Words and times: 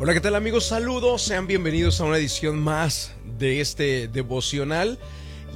Hola, 0.00 0.12
¿qué 0.12 0.20
tal 0.20 0.34
amigos? 0.34 0.66
Saludos, 0.66 1.22
sean 1.22 1.46
bienvenidos 1.46 2.00
a 2.00 2.04
una 2.04 2.16
edición 2.16 2.58
más 2.58 3.12
de 3.38 3.60
este 3.60 4.08
devocional. 4.08 4.98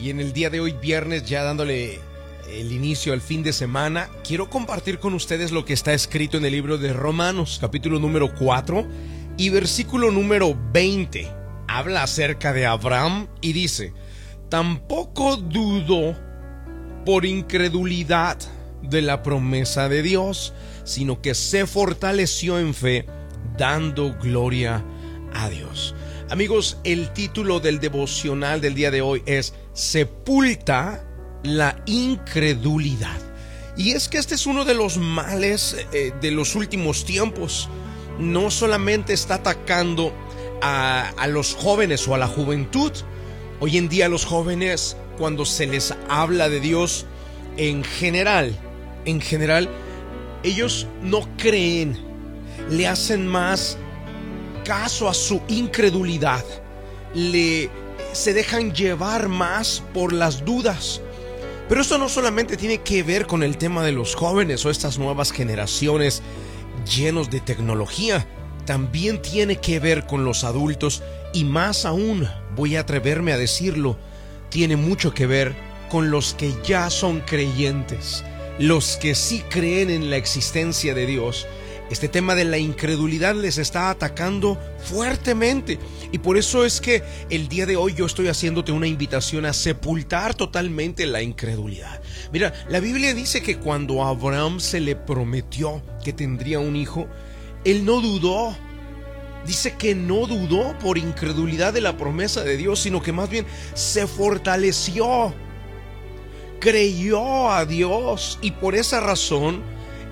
Y 0.00 0.10
en 0.10 0.20
el 0.20 0.32
día 0.32 0.48
de 0.48 0.60
hoy, 0.60 0.76
viernes, 0.80 1.28
ya 1.28 1.42
dándole 1.42 1.98
el 2.48 2.70
inicio 2.70 3.12
al 3.12 3.20
fin 3.20 3.42
de 3.42 3.52
semana, 3.52 4.08
quiero 4.22 4.48
compartir 4.48 5.00
con 5.00 5.12
ustedes 5.14 5.50
lo 5.50 5.64
que 5.64 5.72
está 5.72 5.92
escrito 5.92 6.36
en 6.36 6.44
el 6.44 6.52
libro 6.52 6.78
de 6.78 6.92
Romanos, 6.92 7.58
capítulo 7.60 7.98
número 7.98 8.32
4 8.32 8.86
y 9.36 9.50
versículo 9.50 10.12
número 10.12 10.56
20. 10.72 11.28
Habla 11.66 12.04
acerca 12.04 12.52
de 12.52 12.64
Abraham 12.64 13.26
y 13.40 13.52
dice, 13.52 13.92
tampoco 14.48 15.36
dudó 15.36 16.16
por 17.04 17.26
incredulidad 17.26 18.38
de 18.82 19.02
la 19.02 19.24
promesa 19.24 19.88
de 19.88 20.02
Dios, 20.02 20.54
sino 20.84 21.20
que 21.20 21.34
se 21.34 21.66
fortaleció 21.66 22.60
en 22.60 22.72
fe 22.72 23.04
dando 23.58 24.14
gloria 24.14 24.82
a 25.34 25.50
Dios. 25.50 25.94
Amigos, 26.30 26.78
el 26.84 27.12
título 27.12 27.60
del 27.60 27.80
devocional 27.80 28.60
del 28.60 28.74
día 28.74 28.90
de 28.90 29.02
hoy 29.02 29.22
es 29.26 29.52
Sepulta 29.74 31.04
la 31.42 31.82
incredulidad. 31.86 33.18
Y 33.76 33.90
es 33.92 34.08
que 34.08 34.18
este 34.18 34.34
es 34.34 34.46
uno 34.46 34.64
de 34.64 34.74
los 34.74 34.96
males 34.96 35.76
eh, 35.92 36.12
de 36.20 36.30
los 36.30 36.54
últimos 36.54 37.04
tiempos. 37.04 37.68
No 38.18 38.50
solamente 38.50 39.12
está 39.12 39.34
atacando 39.34 40.12
a, 40.62 41.10
a 41.16 41.26
los 41.26 41.54
jóvenes 41.54 42.06
o 42.08 42.14
a 42.14 42.18
la 42.18 42.26
juventud. 42.26 42.92
Hoy 43.60 43.76
en 43.76 43.88
día 43.88 44.08
los 44.08 44.24
jóvenes, 44.24 44.96
cuando 45.16 45.44
se 45.44 45.66
les 45.66 45.94
habla 46.08 46.48
de 46.48 46.60
Dios 46.60 47.06
en 47.56 47.84
general, 47.84 48.56
en 49.04 49.20
general, 49.20 49.68
ellos 50.42 50.86
no 51.02 51.28
creen 51.36 52.07
le 52.70 52.86
hacen 52.86 53.26
más 53.26 53.78
caso 54.64 55.08
a 55.08 55.14
su 55.14 55.40
incredulidad, 55.48 56.44
le 57.14 57.70
se 58.12 58.34
dejan 58.34 58.72
llevar 58.72 59.28
más 59.28 59.82
por 59.92 60.12
las 60.12 60.44
dudas. 60.44 61.00
Pero 61.68 61.80
esto 61.80 61.98
no 61.98 62.08
solamente 62.08 62.56
tiene 62.56 62.78
que 62.78 63.02
ver 63.02 63.26
con 63.26 63.42
el 63.42 63.58
tema 63.58 63.84
de 63.84 63.92
los 63.92 64.14
jóvenes 64.14 64.64
o 64.64 64.70
estas 64.70 64.98
nuevas 64.98 65.32
generaciones 65.32 66.22
llenos 66.84 67.30
de 67.30 67.40
tecnología, 67.40 68.26
también 68.64 69.20
tiene 69.20 69.56
que 69.56 69.78
ver 69.78 70.06
con 70.06 70.24
los 70.24 70.44
adultos 70.44 71.02
y 71.32 71.44
más 71.44 71.84
aún, 71.84 72.28
voy 72.54 72.76
a 72.76 72.80
atreverme 72.80 73.32
a 73.32 73.38
decirlo, 73.38 73.98
tiene 74.48 74.76
mucho 74.76 75.12
que 75.12 75.26
ver 75.26 75.54
con 75.90 76.10
los 76.10 76.34
que 76.34 76.54
ya 76.64 76.90
son 76.90 77.20
creyentes, 77.20 78.24
los 78.58 78.96
que 78.96 79.14
sí 79.14 79.42
creen 79.48 79.90
en 79.90 80.10
la 80.10 80.16
existencia 80.16 80.94
de 80.94 81.06
Dios 81.06 81.46
este 81.90 82.08
tema 82.08 82.34
de 82.34 82.44
la 82.44 82.58
incredulidad 82.58 83.34
les 83.34 83.58
está 83.58 83.90
atacando 83.90 84.58
fuertemente. 84.78 85.78
Y 86.12 86.18
por 86.18 86.36
eso 86.36 86.64
es 86.64 86.80
que 86.80 87.02
el 87.30 87.48
día 87.48 87.66
de 87.66 87.76
hoy 87.76 87.94
yo 87.94 88.06
estoy 88.06 88.28
haciéndote 88.28 88.72
una 88.72 88.86
invitación 88.86 89.46
a 89.46 89.52
sepultar 89.52 90.34
totalmente 90.34 91.06
la 91.06 91.22
incredulidad. 91.22 92.00
Mira, 92.32 92.52
la 92.68 92.80
Biblia 92.80 93.14
dice 93.14 93.42
que 93.42 93.58
cuando 93.58 94.04
Abraham 94.04 94.60
se 94.60 94.80
le 94.80 94.96
prometió 94.96 95.82
que 96.04 96.12
tendría 96.12 96.58
un 96.58 96.76
hijo, 96.76 97.06
él 97.64 97.84
no 97.84 98.00
dudó. 98.00 98.56
Dice 99.46 99.76
que 99.76 99.94
no 99.94 100.26
dudó 100.26 100.76
por 100.78 100.98
incredulidad 100.98 101.72
de 101.72 101.80
la 101.80 101.96
promesa 101.96 102.42
de 102.42 102.58
Dios, 102.58 102.80
sino 102.80 103.00
que 103.00 103.12
más 103.12 103.30
bien 103.30 103.46
se 103.72 104.06
fortaleció. 104.06 105.32
Creyó 106.60 107.50
a 107.50 107.64
Dios 107.64 108.38
y 108.42 108.50
por 108.50 108.74
esa 108.74 109.00
razón 109.00 109.62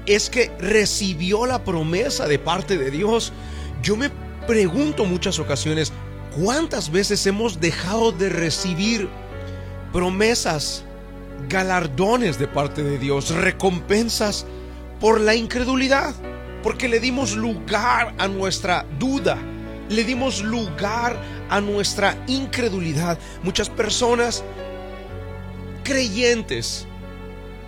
es 0.06 0.30
que 0.30 0.50
recibió 0.58 1.46
la 1.46 1.64
promesa 1.64 2.26
de 2.26 2.38
parte 2.38 2.78
de 2.78 2.90
Dios. 2.90 3.32
Yo 3.82 3.96
me 3.96 4.10
pregunto 4.46 5.04
muchas 5.04 5.38
ocasiones, 5.38 5.92
¿cuántas 6.40 6.90
veces 6.90 7.26
hemos 7.26 7.60
dejado 7.60 8.12
de 8.12 8.28
recibir 8.28 9.08
promesas, 9.92 10.84
galardones 11.48 12.38
de 12.38 12.46
parte 12.46 12.82
de 12.82 12.98
Dios, 12.98 13.30
recompensas 13.30 14.46
por 15.00 15.20
la 15.20 15.34
incredulidad? 15.34 16.14
Porque 16.62 16.88
le 16.88 17.00
dimos 17.00 17.36
lugar 17.36 18.14
a 18.18 18.28
nuestra 18.28 18.86
duda, 18.98 19.38
le 19.88 20.04
dimos 20.04 20.42
lugar 20.42 21.20
a 21.48 21.60
nuestra 21.60 22.16
incredulidad. 22.26 23.18
Muchas 23.42 23.68
personas 23.68 24.42
creyentes, 25.84 26.86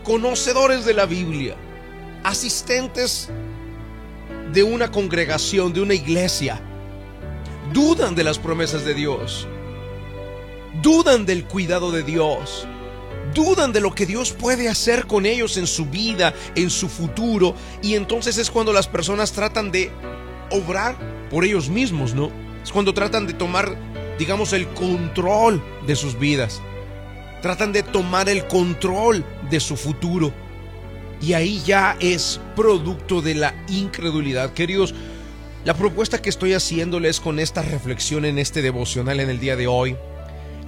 conocedores 0.03 0.85
de 0.85 0.95
la 0.95 1.07
Biblia, 1.07 1.57
asistentes 2.25 3.29
de 4.53 4.63
una 4.63 4.91
congregación, 4.91 5.73
de 5.73 5.81
una 5.81 5.95
iglesia, 5.95 6.61
dudan 7.73 8.15
de 8.15 8.25
las 8.25 8.39
promesas 8.39 8.85
de 8.85 8.95
Dios, 8.95 9.47
dudan 10.83 11.27
del 11.27 11.45
cuidado 11.45 11.93
de 11.93 12.03
Dios, 12.03 12.67
dudan 13.35 13.73
de 13.73 13.81
lo 13.81 13.95
que 13.95 14.07
Dios 14.07 14.33
puede 14.33 14.69
hacer 14.69 15.07
con 15.07 15.27
ellos 15.27 15.57
en 15.57 15.67
su 15.67 15.87
vida, 15.87 16.35
en 16.55 16.71
su 16.71 16.89
futuro, 16.89 17.55
y 17.83 17.95
entonces 17.95 18.39
es 18.39 18.51
cuando 18.51 18.73
las 18.73 18.89
personas 18.89 19.33
tratan 19.33 19.71
de 19.71 19.91
obrar 20.51 20.97
por 21.31 21.45
ellos 21.45 21.69
mismos, 21.69 22.15
¿no? 22.15 22.31
Es 22.63 22.73
cuando 22.73 22.95
tratan 22.95 23.27
de 23.27 23.35
tomar, 23.35 23.77
digamos, 24.19 24.53
el 24.53 24.67
control 24.69 25.63
de 25.87 25.95
sus 25.95 26.19
vidas, 26.19 26.63
tratan 27.43 27.73
de 27.73 27.83
tomar 27.83 28.29
el 28.29 28.47
control 28.47 29.25
de 29.51 29.61
su 29.61 29.77
futuro. 29.77 30.33
Y 31.21 31.33
ahí 31.33 31.63
ya 31.67 31.97
es 32.01 32.41
producto 32.55 33.21
de 33.21 33.35
la 33.35 33.55
incredulidad. 33.69 34.53
Queridos, 34.53 34.95
la 35.65 35.75
propuesta 35.75 36.23
que 36.23 36.31
estoy 36.31 36.55
haciéndoles 36.55 37.21
con 37.21 37.39
esta 37.41 37.63
reflexión 37.63 38.25
en 38.25 38.39
este 38.39 38.63
devocional 38.63 39.21
en 39.21 39.29
el 39.29 39.41
día 39.41 39.57
de 39.57 39.67
hoy 39.67 39.97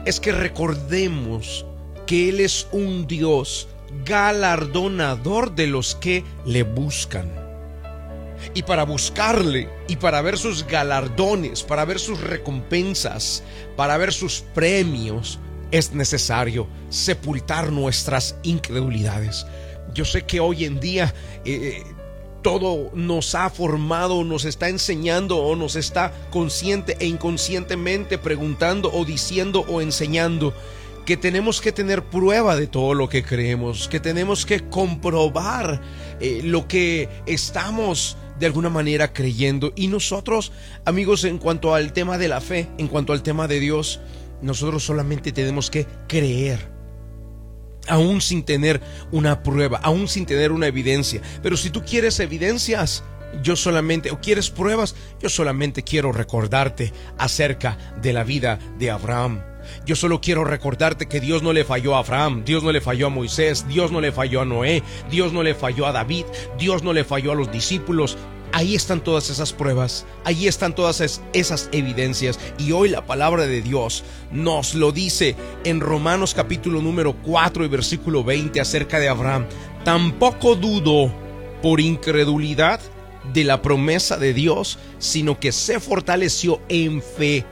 es 0.05 0.19
que 0.19 0.33
recordemos 0.33 1.65
que 2.06 2.28
Él 2.28 2.41
es 2.41 2.66
un 2.72 3.06
Dios 3.06 3.69
galardonador 4.05 5.55
de 5.55 5.66
los 5.66 5.94
que 5.94 6.25
le 6.44 6.65
buscan. 6.65 7.31
Y 8.55 8.62
para 8.62 8.84
buscarle 8.84 9.69
y 9.87 9.97
para 9.97 10.22
ver 10.22 10.39
sus 10.39 10.66
galardones, 10.66 11.62
para 11.62 11.84
ver 11.84 11.99
sus 11.99 12.21
recompensas, 12.21 13.43
para 13.77 13.97
ver 13.99 14.12
sus 14.12 14.41
premios, 14.55 15.39
es 15.71 15.93
necesario 15.93 16.66
sepultar 16.89 17.71
nuestras 17.71 18.37
incredulidades. 18.43 19.47
Yo 19.95 20.05
sé 20.05 20.23
que 20.23 20.41
hoy 20.41 20.65
en 20.65 20.81
día 20.81 21.15
eh, 21.45 21.83
todo 22.43 22.91
nos 22.95 23.34
ha 23.34 23.51
formado, 23.51 24.25
nos 24.25 24.45
está 24.45 24.69
enseñando 24.69 25.39
o 25.39 25.56
nos 25.56 25.77
está 25.77 26.12
consciente 26.31 26.97
e 27.01 27.06
inconscientemente 27.06 28.19
preguntando 28.19 28.91
o 28.93 29.05
diciendo 29.05 29.65
o 29.69 29.81
enseñando 29.81 30.55
que 31.05 31.17
tenemos 31.17 31.61
que 31.61 31.73
tener 31.73 32.05
prueba 32.05 32.56
de 32.56 32.67
todo 32.67 32.95
lo 32.95 33.09
que 33.09 33.25
creemos, 33.25 33.89
que 33.89 34.01
tenemos 34.01 34.47
que 34.47 34.61
comprobar 34.69 35.81
eh, 36.21 36.41
lo 36.45 36.69
que 36.69 37.09
estamos 37.27 38.17
de 38.39 38.47
alguna 38.47 38.71
manera 38.71 39.12
creyendo. 39.12 39.72
Y 39.77 39.89
nosotros, 39.89 40.53
amigos, 40.84 41.25
en 41.25 41.39
cuanto 41.39 41.75
al 41.75 41.93
tema 41.93 42.17
de 42.17 42.28
la 42.28 42.41
fe, 42.41 42.69
en 42.78 42.89
cuanto 42.89 43.12
al 43.12 43.22
tema 43.22 43.49
de 43.49 43.61
Dios, 43.61 44.01
nosotros 44.41 44.84
solamente 44.84 45.33
tenemos 45.33 45.71
que 45.71 45.87
creer 46.07 46.80
aún 47.91 48.21
sin 48.21 48.45
tener 48.45 48.81
una 49.11 49.43
prueba, 49.43 49.78
aún 49.83 50.09
sin 50.09 50.27
tener 50.27 50.53
una 50.53 50.67
evidencia. 50.67 51.21
Pero 51.43 51.56
si 51.56 51.71
tú 51.71 51.83
quieres 51.84 52.21
evidencias, 52.21 53.05
yo 53.43 53.56
solamente, 53.56 54.11
o 54.11 54.21
quieres 54.21 54.51
pruebas, 54.51 54.95
yo 55.21 55.28
solamente 55.28 55.83
quiero 55.83 56.12
recordarte 56.12 56.93
acerca 57.19 57.77
de 58.01 58.12
la 58.12 58.25
vida 58.25 58.59
de 58.78 58.91
Abraham. 58.91 59.43
Yo 59.84 59.95
solo 59.95 60.21
quiero 60.21 60.45
recordarte 60.45 61.06
que 61.06 61.21
Dios 61.21 61.43
no 61.43 61.53
le 61.53 61.65
falló 61.65 61.95
a 61.95 62.01
Abraham, 62.01 62.45
Dios 62.45 62.62
no 62.62 62.73
le 62.73 62.81
falló 62.81 63.06
a 63.06 63.11
Moisés, 63.11 63.67
Dios 63.69 63.93
no 63.93 64.01
le 64.01 64.11
falló 64.11 64.41
a 64.41 64.45
Noé, 64.45 64.83
Dios 65.11 65.33
no 65.33 65.43
le 65.43 65.55
falló 65.55 65.87
a 65.87 65.93
David, 65.93 66.25
Dios 66.59 66.83
no 66.83 66.93
le 66.93 67.05
falló 67.05 67.33
a 67.33 67.34
los 67.34 67.53
discípulos, 67.53 68.17
Ahí 68.53 68.75
están 68.75 69.03
todas 69.03 69.31
esas 69.31 69.53
pruebas, 69.53 70.07
ahí 70.25 70.48
están 70.48 70.75
todas 70.75 71.21
esas 71.33 71.69
evidencias 71.72 72.39
y 72.59 72.72
hoy 72.72 72.89
la 72.89 73.07
palabra 73.07 73.47
de 73.47 73.63
Dios 73.63 74.03
nos 74.33 74.75
lo 74.75 74.91
dice 74.91 75.36
en 75.65 75.80
Romanos 75.80 76.34
capítulo 76.34 76.83
número 76.83 77.15
4 77.22 77.65
y 77.65 77.69
versículo 77.69 78.25
20 78.25 78.60
acerca 78.60 78.98
de 78.98 79.09
Abraham. 79.09 79.47
Tampoco 79.84 80.57
dudó 80.57 81.13
por 81.63 81.80
incredulidad 81.80 82.80
de 83.33 83.45
la 83.45 83.63
promesa 83.63 84.16
de 84.16 84.34
Dios, 84.34 84.78
sino 84.98 85.39
que 85.39 85.53
se 85.53 85.78
fortaleció 85.78 86.60
en 86.69 87.03
fe, 87.03 87.45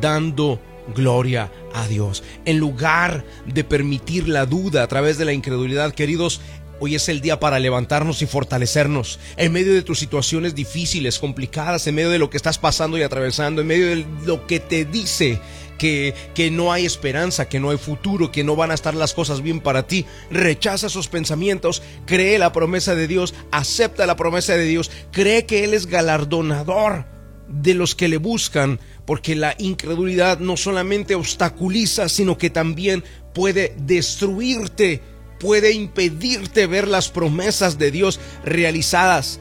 dando 0.00 0.60
gloria 0.94 1.52
a 1.74 1.86
Dios. 1.86 2.22
En 2.44 2.58
lugar 2.58 3.24
de 3.46 3.64
permitir 3.64 4.28
la 4.28 4.46
duda 4.46 4.82
a 4.82 4.88
través 4.88 5.18
de 5.18 5.24
la 5.24 5.32
incredulidad, 5.32 5.94
queridos, 5.94 6.40
Hoy 6.84 6.96
es 6.96 7.08
el 7.08 7.20
día 7.20 7.38
para 7.38 7.60
levantarnos 7.60 8.22
y 8.22 8.26
fortalecernos 8.26 9.20
en 9.36 9.52
medio 9.52 9.72
de 9.72 9.82
tus 9.82 10.00
situaciones 10.00 10.56
difíciles, 10.56 11.20
complicadas, 11.20 11.86
en 11.86 11.94
medio 11.94 12.10
de 12.10 12.18
lo 12.18 12.28
que 12.28 12.36
estás 12.36 12.58
pasando 12.58 12.98
y 12.98 13.02
atravesando, 13.02 13.60
en 13.60 13.68
medio 13.68 13.86
de 13.90 14.04
lo 14.24 14.48
que 14.48 14.58
te 14.58 14.84
dice 14.84 15.38
que, 15.78 16.12
que, 16.34 16.50
no 16.50 16.72
hay 16.72 16.84
esperanza, 16.84 17.48
que 17.48 17.60
no 17.60 17.70
hay 17.70 17.78
futuro, 17.78 18.32
que 18.32 18.42
no 18.42 18.56
van 18.56 18.72
a 18.72 18.74
estar 18.74 18.96
las 18.96 19.14
cosas 19.14 19.42
bien 19.42 19.60
para 19.60 19.86
ti. 19.86 20.06
Rechaza 20.28 20.88
esos 20.88 21.06
pensamientos, 21.06 21.84
cree 22.04 22.36
la 22.40 22.50
promesa 22.50 22.96
de 22.96 23.06
Dios, 23.06 23.32
acepta 23.52 24.04
la 24.04 24.16
promesa 24.16 24.56
de 24.56 24.64
Dios, 24.64 24.90
cree 25.12 25.46
que 25.46 25.62
Él 25.62 25.74
es 25.74 25.86
galardonador 25.86 27.04
de 27.46 27.74
los 27.74 27.94
que 27.94 28.08
le 28.08 28.16
buscan, 28.16 28.80
porque 29.06 29.36
la 29.36 29.54
incredulidad 29.58 30.40
no 30.40 30.56
solamente 30.56 31.14
obstaculiza, 31.14 32.08
sino 32.08 32.38
que 32.38 32.50
también 32.50 33.04
puede 33.34 33.74
destruirte, 33.78 35.00
puede 35.42 35.72
impedirte 35.72 36.68
ver 36.68 36.86
las 36.86 37.08
promesas 37.08 37.76
de 37.76 37.90
Dios 37.90 38.20
realizadas. 38.44 39.40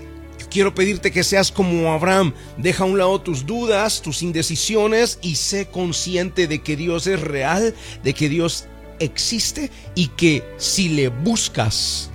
Quiero 0.50 0.74
pedirte 0.74 1.12
que 1.12 1.24
seas 1.24 1.52
como 1.52 1.94
Abraham, 1.94 2.34
deja 2.58 2.84
a 2.84 2.88
un 2.88 2.98
lado 2.98 3.22
tus 3.22 3.46
dudas, 3.46 4.02
tus 4.02 4.24
indecisiones 4.24 5.20
y 5.22 5.36
sé 5.36 5.68
consciente 5.68 6.48
de 6.48 6.60
que 6.60 6.76
Dios 6.76 7.06
es 7.08 7.22
real, 7.22 7.76
de 8.04 8.14
que 8.14 8.28
Dios 8.28 8.66
existe 9.00 9.70
y 9.96 10.08
que 10.08 10.44
si 10.58 10.90
le 10.90 11.08
buscas, 11.08 12.10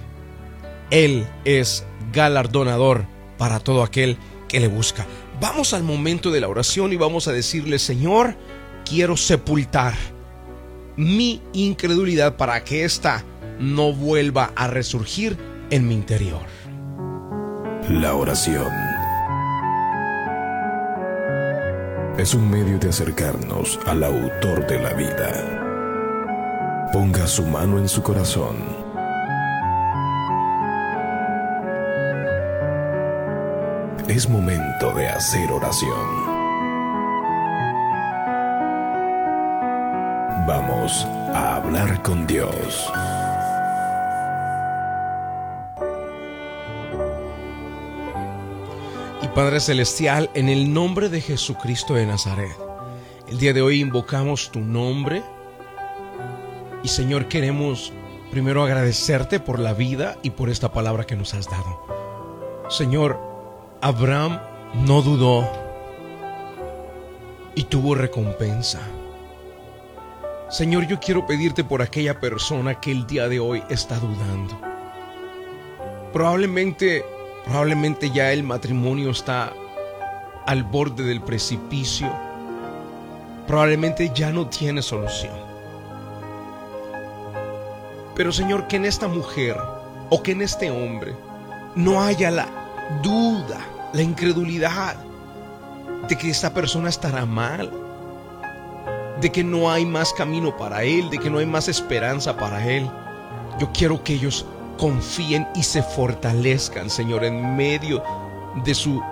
Él 0.91 1.27
es 1.45 1.85
galardonador 2.13 3.07
para 3.39 3.61
todo 3.61 3.83
aquel 3.85 4.19
que 4.49 4.61
le 4.61 4.69
busca. 4.69 5.07
Vamos 5.41 5.73
al 5.73 5.85
momento 5.85 6.31
de 6.31 6.41
la 6.41 6.49
oración 6.49 6.93
y 6.93 6.97
vamos 6.97 7.29
a 7.29 7.33
decirle, 7.33 7.79
Señor, 7.79 8.37
quiero 8.85 9.17
sepultar 9.17 9.95
mi 10.97 11.41
incredulidad 11.53 12.37
para 12.37 12.65
que 12.65 12.85
ésta 12.85 13.25
no 13.59 13.93
vuelva 13.93 14.53
a 14.55 14.67
resurgir 14.69 15.37
en 15.71 15.89
mi 15.89 15.95
interior. 15.95 16.43
La 17.89 18.15
oración 18.15 18.73
es 22.19 22.35
un 22.35 22.51
medio 22.51 22.79
de 22.79 22.89
acercarnos 22.89 23.79
al 23.87 24.03
autor 24.03 24.67
de 24.67 24.81
la 24.81 24.95
vida. 24.95 26.89
Ponga 26.93 27.27
su 27.27 27.45
mano 27.45 27.79
en 27.79 27.89
su 27.89 28.03
corazón. 28.03 28.57
Es 34.09 34.29
momento 34.29 34.95
de 34.95 35.09
hacer 35.09 35.51
oración. 35.53 36.37
Vamos 40.47 41.07
a 41.35 41.57
hablar 41.57 42.03
con 42.03 42.27
Dios. 42.27 42.91
Padre 49.37 49.61
Celestial, 49.61 50.31
en 50.33 50.49
el 50.49 50.73
nombre 50.73 51.11
de 51.11 51.21
Jesucristo 51.21 51.93
de 51.93 52.07
Nazaret, 52.07 52.57
el 53.29 53.37
día 53.37 53.53
de 53.53 53.61
hoy 53.61 53.83
invocamos 53.83 54.51
tu 54.51 54.61
nombre. 54.61 55.23
Y 56.83 56.89
Señor, 56.89 57.29
queremos 57.29 57.93
primero 58.31 58.63
agradecerte 58.63 59.39
por 59.39 59.59
la 59.59 59.75
vida 59.75 60.17
y 60.23 60.31
por 60.31 60.49
esta 60.49 60.73
palabra 60.73 61.05
que 61.05 61.17
nos 61.17 61.35
has 61.35 61.51
dado. 61.51 62.65
Señor, 62.71 63.21
Abraham 63.83 64.41
no 64.87 65.03
dudó 65.03 65.47
y 67.55 67.65
tuvo 67.65 67.95
recompensa. 67.95 68.81
Señor, 70.49 70.87
yo 70.87 70.99
quiero 70.99 71.27
pedirte 71.27 71.63
por 71.63 71.83
aquella 71.83 72.21
persona 72.21 72.81
que 72.81 72.91
el 72.91 73.07
día 73.07 73.29
de 73.29 73.39
hoy 73.39 73.63
está 73.69 73.99
dudando. 73.99 74.59
Probablemente, 76.15 77.05
probablemente 77.47 78.11
ya 78.11 78.33
el 78.33 78.43
matrimonio 78.43 79.11
está 79.11 79.53
al 80.45 80.63
borde 80.65 81.05
del 81.05 81.23
precipicio. 81.23 82.13
Probablemente 83.47 84.13
ya 84.15 84.31
no 84.31 84.47
tiene 84.49 84.83
solución. 84.83 85.33
Pero 88.15 88.33
Señor, 88.33 88.67
que 88.67 88.77
en 88.77 88.85
esta 88.85 89.09
mujer 89.09 89.57
o 90.11 90.23
que 90.23 90.33
en 90.33 90.43
este 90.43 90.71
hombre 90.71 91.15
no 91.75 92.03
haya 92.03 92.31
la 92.31 92.49
duda, 93.03 93.61
la 93.93 94.03
incredulidad 94.03 94.97
de 96.09 96.19
que 96.19 96.31
esta 96.31 96.53
persona 96.53 96.89
estará 96.89 97.25
mal 97.25 97.71
de 99.21 99.33
que 99.33 99.43
no 99.43 99.71
hay 99.71 99.87
más 99.87 100.13
camino 100.13 100.57
para 100.57 100.83
Él, 100.83 101.09
de 101.11 101.19
que 101.19 101.31
no 101.31 101.39
hay 101.39 101.47
más 101.47 101.69
esperanza 101.69 102.37
para 102.37 102.67
Él. 102.67 102.89
Yo 103.59 103.71
quiero 103.73 104.03
que 104.03 104.15
ellos 104.15 104.45
confíen 104.77 105.47
y 105.55 105.63
se 105.63 105.83
fortalezcan, 105.83 106.91
Señor, 106.91 107.25
en 107.25 107.57
medio 107.57 108.03
de 108.65 108.75
su 108.75 109.03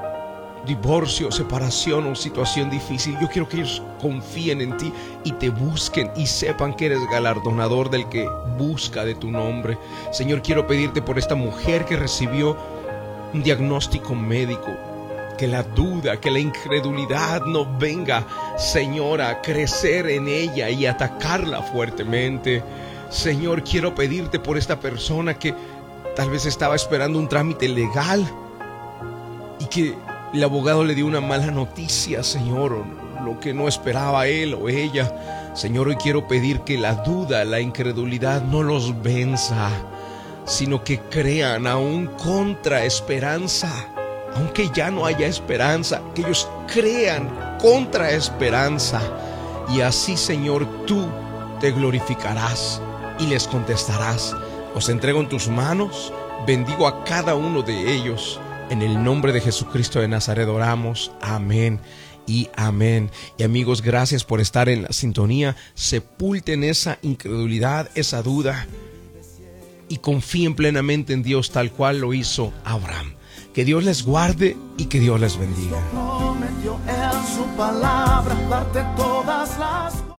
divorcio, 0.66 1.30
separación 1.30 2.06
o 2.06 2.14
situación 2.14 2.70
difícil. 2.70 3.16
Yo 3.20 3.28
quiero 3.28 3.48
que 3.48 3.58
ellos 3.58 3.82
confíen 4.00 4.60
en 4.60 4.76
ti 4.76 4.92
y 5.24 5.32
te 5.32 5.50
busquen 5.50 6.10
y 6.16 6.26
sepan 6.26 6.74
que 6.74 6.86
eres 6.86 7.00
galardonador 7.10 7.90
del 7.90 8.08
que 8.08 8.28
busca 8.58 9.04
de 9.04 9.14
tu 9.14 9.30
nombre. 9.30 9.78
Señor, 10.10 10.42
quiero 10.42 10.66
pedirte 10.66 11.02
por 11.02 11.18
esta 11.18 11.34
mujer 11.34 11.84
que 11.84 11.96
recibió 11.96 12.56
un 13.32 13.42
diagnóstico 13.42 14.14
médico 14.14 14.70
que 15.36 15.46
la 15.48 15.62
duda, 15.62 16.20
que 16.20 16.30
la 16.30 16.38
incredulidad 16.38 17.42
no 17.44 17.66
venga, 17.78 18.24
Señor, 18.56 19.20
a 19.20 19.40
crecer 19.42 20.08
en 20.08 20.28
ella 20.28 20.70
y 20.70 20.86
atacarla 20.86 21.62
fuertemente. 21.62 22.62
Señor, 23.14 23.62
quiero 23.62 23.94
pedirte 23.94 24.40
por 24.40 24.58
esta 24.58 24.80
persona 24.80 25.38
que 25.38 25.54
tal 26.16 26.30
vez 26.30 26.46
estaba 26.46 26.74
esperando 26.74 27.16
un 27.16 27.28
trámite 27.28 27.68
legal 27.68 28.28
y 29.60 29.66
que 29.66 29.94
el 30.32 30.42
abogado 30.42 30.82
le 30.82 30.96
dio 30.96 31.06
una 31.06 31.20
mala 31.20 31.52
noticia, 31.52 32.24
Señor, 32.24 32.84
lo 33.24 33.38
que 33.38 33.54
no 33.54 33.68
esperaba 33.68 34.26
él 34.26 34.54
o 34.54 34.68
ella. 34.68 35.52
Señor, 35.54 35.86
hoy 35.86 35.94
quiero 35.94 36.26
pedir 36.26 36.62
que 36.62 36.76
la 36.76 36.94
duda, 36.96 37.44
la 37.44 37.60
incredulidad 37.60 38.42
no 38.42 38.64
los 38.64 39.00
venza, 39.00 39.70
sino 40.44 40.82
que 40.82 40.98
crean 40.98 41.68
aún 41.68 42.08
contra 42.18 42.84
esperanza 42.84 43.72
aunque 44.36 44.68
ya 44.74 44.90
no 44.90 45.06
haya 45.06 45.28
esperanza, 45.28 46.02
que 46.12 46.22
ellos 46.22 46.48
crean 46.66 47.30
contra 47.60 48.10
esperanza. 48.10 49.00
Y 49.72 49.80
así, 49.80 50.16
Señor, 50.16 50.66
tú 50.86 51.06
te 51.60 51.70
glorificarás 51.70 52.82
y 53.18 53.26
les 53.26 53.46
contestarás. 53.46 54.34
Os 54.74 54.88
entrego 54.88 55.20
en 55.20 55.28
tus 55.28 55.48
manos, 55.48 56.12
bendigo 56.46 56.86
a 56.86 57.04
cada 57.04 57.34
uno 57.34 57.62
de 57.62 57.94
ellos. 57.94 58.40
En 58.70 58.82
el 58.82 59.02
nombre 59.02 59.32
de 59.32 59.40
Jesucristo 59.40 60.00
de 60.00 60.08
Nazaret 60.08 60.48
oramos. 60.48 61.12
Amén 61.20 61.80
y 62.26 62.48
amén. 62.56 63.10
Y 63.38 63.42
amigos, 63.42 63.82
gracias 63.82 64.24
por 64.24 64.40
estar 64.40 64.68
en 64.68 64.82
la 64.82 64.92
sintonía. 64.92 65.56
Sepulten 65.74 66.64
esa 66.64 66.98
incredulidad, 67.02 67.90
esa 67.94 68.22
duda 68.22 68.66
y 69.88 69.98
confíen 69.98 70.54
plenamente 70.54 71.12
en 71.12 71.22
Dios 71.22 71.50
tal 71.50 71.70
cual 71.70 72.00
lo 72.00 72.14
hizo 72.14 72.52
Abraham. 72.64 73.14
Que 73.52 73.64
Dios 73.64 73.84
les 73.84 74.02
guarde 74.02 74.56
y 74.76 74.86
que 74.86 74.98
Dios 74.98 75.20
les 75.20 75.38
bendiga. 75.38 75.78